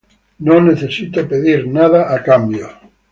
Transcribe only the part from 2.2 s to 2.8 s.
cambio.